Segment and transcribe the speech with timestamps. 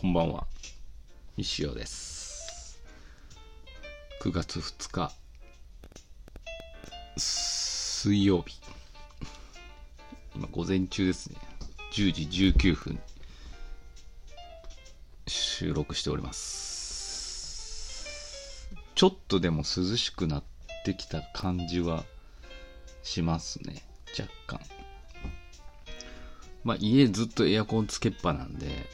[0.00, 0.46] こんばんは。
[1.36, 2.80] 石尾です。
[4.22, 5.12] 9月2日、
[7.16, 8.60] 水曜日。
[10.36, 11.38] 今、午前中ですね。
[11.90, 13.00] 10時19分、
[15.26, 17.58] 収録しております。
[18.94, 20.44] ちょっとでも涼しくなっ
[20.84, 22.04] てきた感じは
[23.02, 23.82] しますね。
[24.16, 24.60] 若干。
[26.62, 28.86] まあ、家ずっとエアコンつけっぱなんで、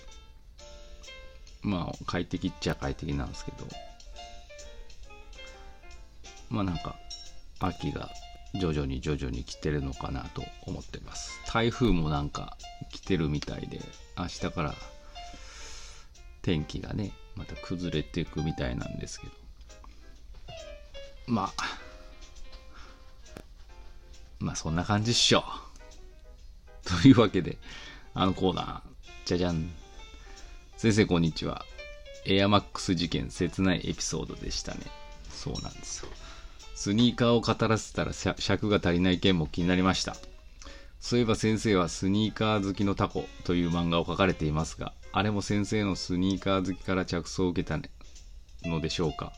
[1.65, 3.67] まあ、快適っちゃ快適なんですけど、
[6.51, 6.97] まあなんか、
[7.59, 8.11] 秋が
[8.55, 11.41] 徐々に徐々に来てるのかなと思ってます。
[11.51, 12.59] 台風もなんか
[12.93, 13.81] 来てるみたいで、
[14.19, 14.75] 明日から
[16.43, 19.33] 天気がね、また崩れていくみたいなんですけど、
[21.27, 21.65] まあ、
[24.39, 25.43] まあそんな感じっしょ。
[26.85, 27.57] というわけで、
[28.13, 28.81] あのコーナー、
[29.25, 29.71] じゃじゃん。
[30.85, 31.65] 先生こんにちは。
[32.27, 34.81] エアマックス事件切ないエピソードでしたね。
[35.31, 36.11] そうなんですよ。
[36.75, 40.15] スニーカーを語らせたら尺が足りない件も気になりました。
[41.01, 47.81] そういえば先生はスニーカー好きのタコという漫画を書かれていますが、あれも先生のスニーカー好きから着想を受けた
[48.69, 49.33] のでしょうか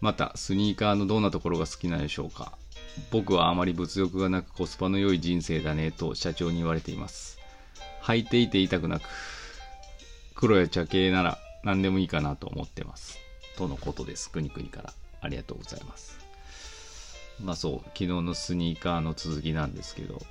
[0.00, 2.50] また、スニーカーのどんなところが好きなのでしょうか
[3.12, 7.38] 僕はあまり物欲がなくコスパの良い人生だねと社長に言われています。
[8.02, 9.04] 履いていて痛くなく、
[10.38, 13.18] 黒や茶系なら何でもいいかなと思ってます。
[13.56, 14.30] とのことです。
[14.30, 14.92] くにくにから。
[15.20, 16.16] ありがとうございます。
[17.42, 20.22] まあそう、昨日のスニーカーの続きなんですけど、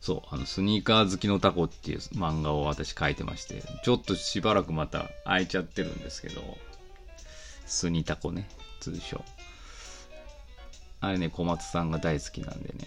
[0.00, 6.40] そう、あの、スニーカー好きのタコっていう漫画を私書いてまして、ちょっとしばらくまた空いちゃってるんですけど、
[7.66, 8.48] スニタコね、
[8.78, 9.24] 通称。
[11.00, 12.84] あれね、小松さんが大好きなんでね、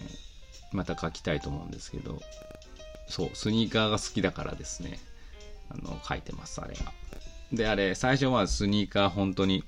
[0.72, 2.18] また書きたいと思うんですけど、
[3.08, 4.98] そう、スニーカーが好きだからですね、
[5.70, 6.92] あの、書いてます、あれが。
[7.52, 9.64] で、あれ、最初はスニーカー本当に、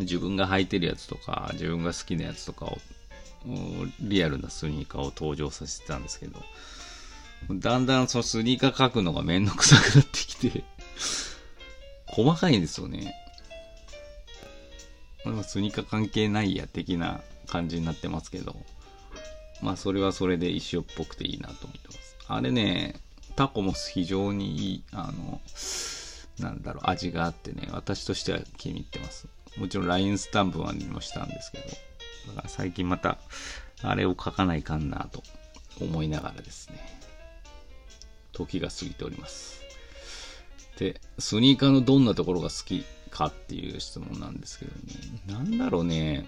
[0.00, 2.78] 自分が履いてるやつとか、自分が好きなやつとかを、
[4.00, 6.42] リアルなスニーカーを登場させてたんですけど、
[7.50, 10.64] だんだんそのスニーカー書くのがめんどくさくなってきて、
[12.06, 13.14] 細かいんですよね。
[15.24, 18.56] まスニーカー関係ないや、的な感じになってますけど、
[19.62, 22.16] まあそれはそれで一緒っぽくていいなと思ってます。
[22.28, 22.94] あれね、
[23.38, 25.40] タコも非常にいい、あの、
[26.40, 29.28] なんだろう、味があってね、私としては気に入ってます。
[29.56, 31.64] もちろん LINE スタンプはにもしたんですけど、
[32.34, 33.18] だから最近また、
[33.82, 35.22] あれを書かないかんなと
[35.80, 37.00] 思いながらですね、
[38.32, 39.62] 時が過ぎております。
[40.76, 46.26] で、スニーカーのどんなところが好きかっていう質問なんですけどね、なんだろうね、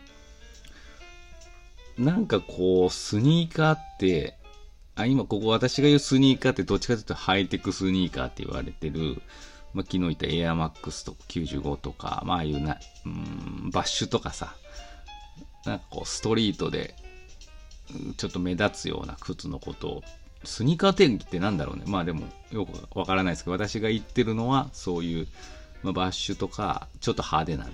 [1.98, 4.38] なんかこう、スニーカーって、
[4.96, 9.22] あ、今ここ私が言うスニーカーってどっちかというとハイテクスニーカーって言われてる、
[9.72, 14.54] まあ、昨日言ったエアマックスとか95とか、まああいうな、うん、バッシュとかさ、
[15.64, 16.94] なんかこうストリートで、
[18.16, 20.02] ちょっと目立つような靴のことを、
[20.44, 21.84] スニーカー定義ってなんだろうね。
[21.86, 25.28] まあでもよくわからないですけど、私が言ってるのはそういう、
[25.82, 27.72] まあ、バッシュとか、ちょっと派手なね、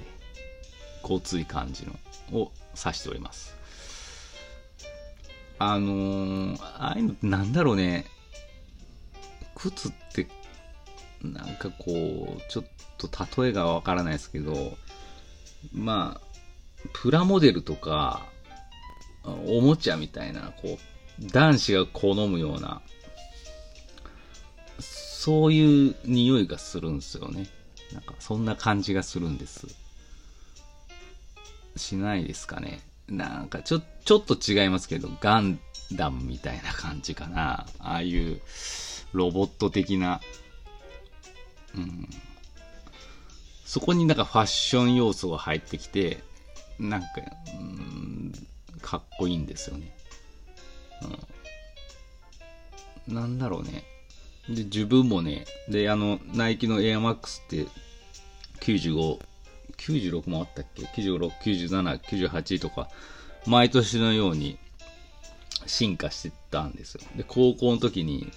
[1.03, 3.56] 交通い感じのを指しております。
[5.59, 8.07] あのー、ああいうのってなんだろうね。
[9.55, 10.27] 靴って、
[11.23, 12.65] なんかこう、ちょっ
[12.99, 14.77] と例えがわからないですけど、
[15.73, 18.27] まあ、プラモデルとか、
[19.47, 20.79] おもちゃみたいな、こ
[21.21, 22.83] う、男子が好むような、
[24.79, 27.49] そういう匂いがするんですよね。
[27.93, 29.67] なんか、そんな感じがするんです。
[31.77, 32.81] しないですかね。
[33.09, 35.61] なんか、ちょ、ちょっと違いますけど、ガン
[35.93, 37.67] ダムみたいな感じかな。
[37.79, 38.41] ああいう、
[39.13, 40.21] ロボット的な、
[41.77, 42.09] うん。
[43.65, 46.23] そこになんかファッション要素が入ってきて、
[46.79, 47.09] なんか、
[47.59, 48.33] うん、
[48.81, 49.97] かっこいいんですよね。
[53.09, 53.15] うん。
[53.15, 53.85] なんだろうね。
[54.49, 57.67] で、自分もね、で、あの、ナイキのエアマックスって、
[58.61, 59.19] 95、
[59.77, 62.89] 96もあったっけ ?96、97、98とか、
[63.47, 64.59] 毎年のように
[65.67, 67.03] 進化してたんですよ。
[67.17, 68.31] で、高校の時に、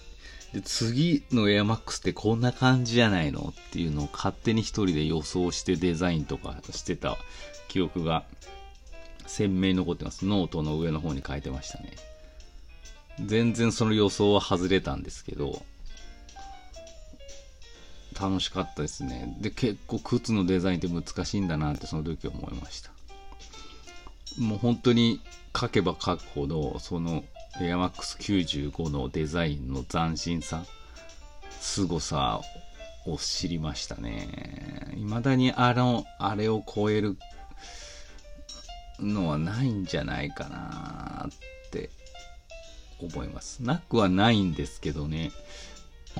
[0.54, 3.54] で、次のエアマックスってこんな感じじゃないの？
[3.56, 7.18] っていうのを勝手に一人で予想してデザインとかしてた
[7.68, 8.24] 記憶が
[9.28, 10.26] 鮮明に残ってます。
[10.26, 11.92] ノートの上の方に書いてましたね。
[13.24, 15.62] 全然その予想は外れたんですけど、
[18.20, 19.36] 楽しかったですね。
[19.40, 22.92] で、結構靴のデザインって難しいんだなってその時思いました。
[24.40, 25.22] もう本当に
[25.60, 27.24] 書けば書くほど、その
[27.62, 30.64] エアマックス95のデザインの斬新さ
[31.60, 32.42] 凄さ
[33.06, 34.94] を知りましたね。
[34.96, 37.18] 未だにあの、あれを超える
[39.00, 41.90] のはないんじゃないかなって
[43.02, 43.64] 思います。
[43.64, 45.32] なくはないんですけどね。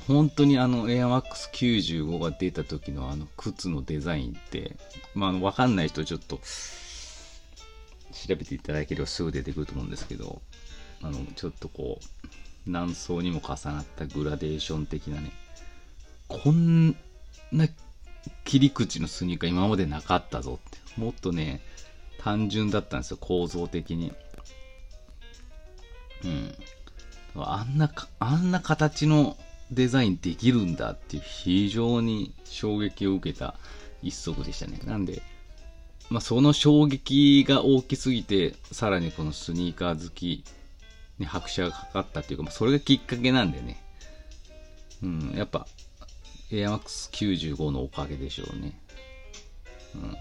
[0.06, 4.76] 本当にあの AirMax95 が出た時のあの靴のデザインって、
[5.14, 6.40] まあ、わかんない人ちょっと
[8.12, 10.40] 調べていただければすぐ出てくると思うんですけど、
[11.02, 12.30] あの、ちょっとこう、
[12.70, 15.32] 何層にも重なったグラデーション的なね、
[16.28, 16.96] こん
[17.52, 17.68] な
[18.44, 21.00] 切り口のスニーカー今までなかったぞって。
[21.00, 21.60] もっとね、
[22.18, 24.12] 単純だったんですよ、構造的に。
[26.24, 26.54] うん。
[27.36, 29.36] あんな、あんな形の
[29.70, 33.54] デザインできるんだっていう非常に衝撃を受けた
[34.02, 34.80] 一足でしたね。
[34.84, 35.22] なんで、
[36.10, 40.44] まあ、その衝撃が大きすぎて、さらにこのスニーカー好き
[41.18, 43.80] に拍車がかかったっていうか、まあ、それがきっかけなんでね。
[45.02, 45.66] うん、やっぱ、
[46.50, 48.78] AirMax95 のおかげでしょうね。
[49.94, 50.12] うん。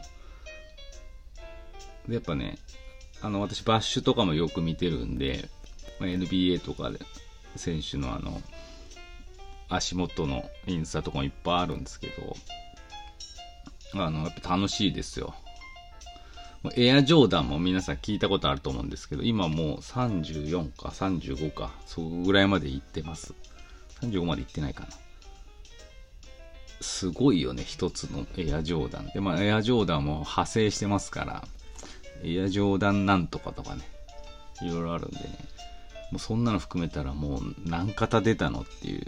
[2.07, 2.59] で、やっぱね、
[3.21, 5.49] あの、私、バッシュとかもよく見てるんで、
[5.99, 6.99] まあ、NBA とかで、
[7.55, 8.41] 選手のあの、
[9.69, 12.35] 足元のインスタとかもいっぱいあるんですけど、
[13.93, 15.33] あの、やっぱ楽しいですよ。
[16.75, 23.33] エアジョーダンも皆さん聞いたことあると思うんですけど、今もう34か35か、そこぐらいまで行ってます。
[24.01, 24.87] 35まで行ってないかな。
[26.81, 29.07] すごいよね、一つのエアジョーダン。
[29.07, 31.47] で、まあ、エアジョーダンも派生してますから、
[32.23, 33.87] エアジョーダンなんとかとかね、
[34.61, 35.23] いろいろあるんでね、
[36.11, 39.05] もうそんなの含めたらもう何型出たのっていう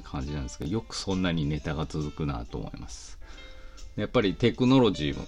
[0.00, 3.18] 感じなんですけど、よくそんなにネタが続くなと思います。
[3.96, 5.26] やっぱりテクノロジーも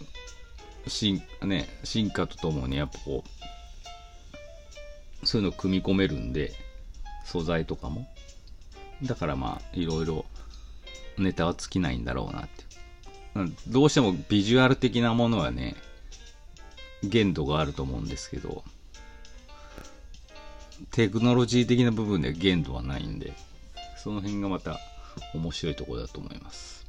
[0.87, 3.25] 進,、ね、進化とともにやっぱこ
[5.23, 6.53] う、そういうのを組み込めるんで、
[7.25, 8.09] 素材とかも。
[9.03, 10.25] だからまあ、いろいろ
[11.19, 12.65] ネタは尽きないんだろうなって。
[13.69, 15.77] どうしてもビジュアル的なものはね、
[17.03, 18.65] 限度があると思うんですけど、
[20.91, 23.33] テクノロジー的な部分で限度はないんで、
[24.03, 24.81] その辺がまた
[25.33, 26.85] 面白いところだと思います。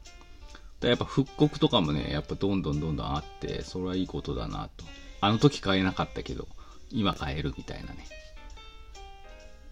[0.82, 4.84] やっぱ復刻とかもね、やっぱどんどんどんどんあって、それはいいことだなと。
[5.22, 6.48] あの時買えなかったけど、
[6.90, 8.08] 今買えるみたいなね。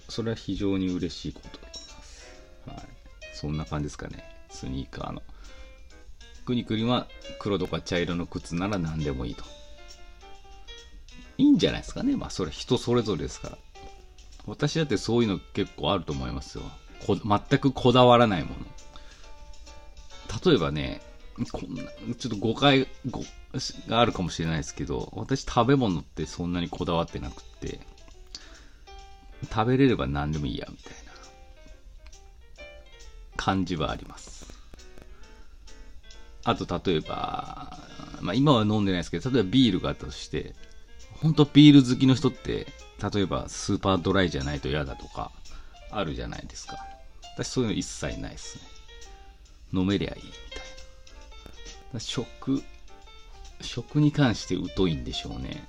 [0.07, 2.41] それは非常に嬉しいことだと思います。
[2.67, 3.35] はい。
[3.35, 4.23] そんな感じですかね。
[4.49, 5.23] スニーカーの。
[6.45, 7.07] くにくには
[7.39, 9.43] 黒とか茶色の靴なら何でもいいと。
[11.38, 12.15] いいんじゃないですかね。
[12.15, 13.57] まあそれ人それぞれですから。
[14.45, 16.63] 私だってそういうの結構あると思いますよ。
[17.16, 18.56] 全くこだわらないもの。
[20.44, 21.02] 例えばね、
[21.52, 21.84] こんな、
[22.18, 22.88] ちょっと誤解
[23.88, 27.80] があるかもしれないですけど、私食べ物ってそんなにこだわってなくて、
[29.52, 31.12] 食べれれば何でもいいや、みたいな
[33.38, 34.54] 感じはあります。
[36.44, 37.78] あと、例えば、
[38.22, 40.53] まあ今は飲んでないですけど、例えばビールがあったとして、
[41.22, 42.68] 本当ビール好きの人って、
[43.13, 45.32] 例えばスーパードライじゃないと嫌だとか、
[45.91, 46.77] あるじゃないですか。
[47.43, 48.63] 私そういうの一切ないですね。
[49.74, 50.62] 飲めりゃいいみたい
[51.93, 52.00] な。
[52.00, 52.63] 食、
[53.62, 55.65] 食に関して疎いんでしょうね。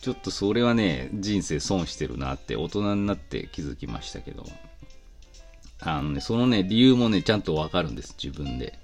[0.00, 4.44] ちょっとそれはね、人生損してるなって大人になって気づきましたけど。
[5.80, 8.78] あのね、そのね、理由もね、ちゃんとわかるんです、自分で。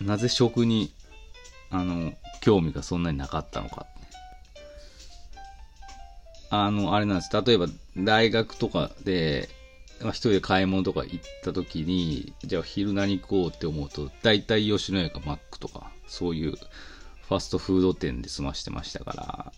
[0.00, 0.92] なぜ食に、
[1.70, 4.00] あの、興味がそんなになかったのかって。
[6.50, 7.30] あの、あれなんです。
[7.32, 9.48] 例えば、大学とかで、
[10.00, 16.54] まあ、一人で買い物とか行った時に、じゃあ昼何食おうって思うと、大体吉野家かマックとか、そういう
[17.28, 19.52] ファストフード店で済ましてましたから、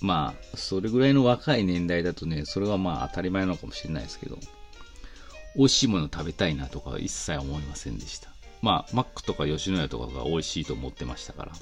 [0.00, 4.38] まあ、それぐらいの若い年代だとね、それはまあ当たり前なのかもしれないですけど、
[5.56, 8.28] 美味しいもの食べたいなとか一切思いませんでした。
[8.62, 11.52] まあ、マックとか吉野家とかが美味しいと思ってましたから、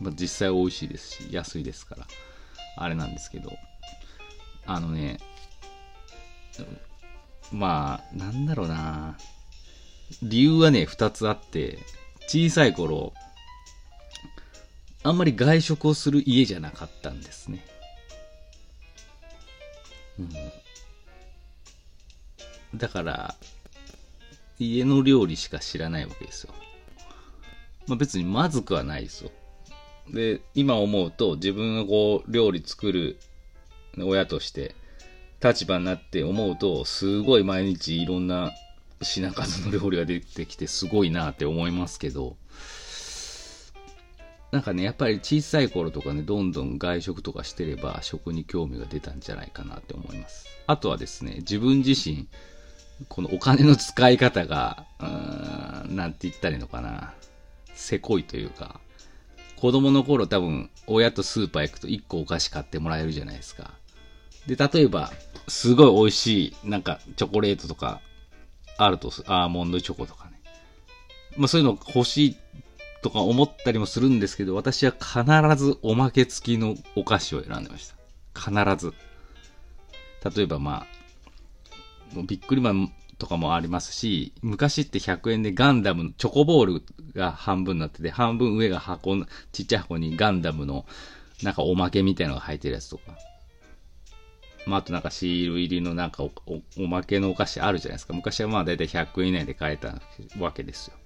[0.00, 2.06] まあ、実際美味しいですし、安いですから、
[2.76, 3.52] あれなんですけど、
[4.64, 5.18] あのね、
[7.52, 9.16] まあ、なんだろうな。
[10.22, 11.78] 理由はね、二つあって、
[12.28, 13.12] 小さい頃、
[15.02, 17.64] あんまり外食をする家じゃなかったんですね。
[20.18, 20.30] うん。
[22.78, 23.34] だから、
[24.58, 26.54] 家の料理しか知らないわけですよ。
[27.86, 29.30] まあ別にまずくはないですよ。
[30.08, 33.18] で、今思うと自分がこう料理作る
[33.98, 34.74] 親として
[35.42, 38.52] 立場になって思うと、すごい毎日いろんな
[39.02, 42.36] 品数の料理が出てきてすごいなって思いますけど、
[44.52, 50.46] なんかね、やっぱり小さい頃とかね、どんどん外食とかしてれば食に興味が出たんじゃないかなって思います。
[50.66, 52.26] あとはですね、自分自身、
[53.08, 57.12] このお金の使い方が、うーん、なんて言ったらいいのかな。
[57.74, 58.80] せこいというか、
[59.56, 63.74] 子供の頃多分、親とスーパー行くと1個お菓子買ってもらえるじゃないですか。
[64.46, 65.10] で、例えば、
[65.48, 68.00] すごい美味しい、なんか、チョコレートとか、
[68.78, 70.40] あるとす、アーモンドチョコとかね。
[71.36, 72.36] まあそういうの欲しい
[73.02, 75.24] とか思ったりもするんですけど、私は必
[75.56, 77.96] ずおまけ付きのお菓子を選んでました。
[78.38, 78.94] 必ず。
[80.36, 80.86] 例えばま
[82.12, 86.82] あ、もうビックリマンとかもありますし、昔って100円でガンダムのチョコボール
[87.14, 89.16] が半分になってて、半分上が箱、
[89.52, 90.84] ちっちゃい箱にガンダムの
[91.42, 93.16] なんかおまけみたいなのが入ってるやつとか。
[94.66, 96.32] まあ、あとなんかシール入りのなんかお
[96.88, 98.14] まけのお菓子あるじゃないですか。
[98.14, 100.00] 昔はまあ大体100円以内で買えた
[100.38, 100.96] わけですよ。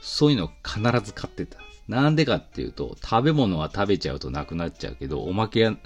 [0.00, 1.58] そういうのを必ず買ってた。
[1.86, 5.76] なんでかっていうと、食べ物は食べちゃうとなくなっちゃうけど、おまけは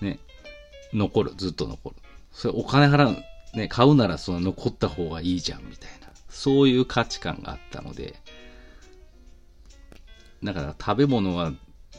[0.00, 0.18] ね、
[0.92, 1.96] 残る、ずっと残る。
[2.32, 6.08] それお金払う、ね、買うならその残った方がいいじゃん、みたいな。
[6.28, 8.14] そういう価値観があったので、
[10.42, 11.52] だから食べ物は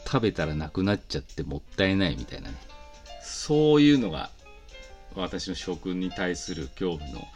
[0.06, 2.56] 食べたらなくなっちゃってもったいないみたいなね。
[3.22, 4.30] そういうのが
[5.14, 7.26] 私の食に対する興味の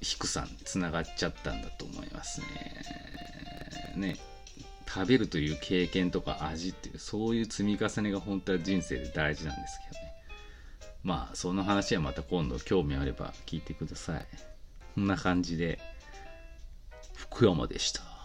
[0.00, 2.46] 低さにつながっちゃったんだと思いますね。
[3.96, 4.16] ね。
[4.86, 10.12] 食べるという経験とか味っていう、そういう積み重ねが本当は人生で大事なんですけどね。
[11.02, 14.26] まあ、その話はまた今度興味あれば聞いてください。
[14.94, 15.78] こんな感じで、
[17.14, 18.17] 福山でした。